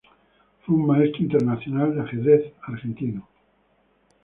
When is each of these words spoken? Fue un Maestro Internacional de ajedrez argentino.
Fue 0.65 0.73
un 0.73 0.87
Maestro 0.87 1.21
Internacional 1.21 1.93
de 1.93 2.01
ajedrez 2.01 2.53
argentino. 2.63 3.29